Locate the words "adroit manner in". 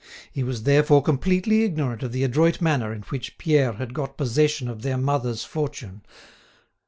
2.23-3.03